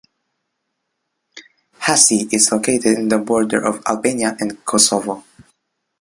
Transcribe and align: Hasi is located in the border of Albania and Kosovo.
Hasi 1.77 2.27
is 2.33 2.51
located 2.51 2.97
in 2.97 3.07
the 3.09 3.19
border 3.19 3.63
of 3.63 3.83
Albania 3.85 4.35
and 4.39 4.65
Kosovo. 4.65 5.23